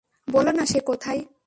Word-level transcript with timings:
বলো 0.27 0.51
না 0.51 0.63
সে 0.65 0.79
কোথায়। 0.79 1.21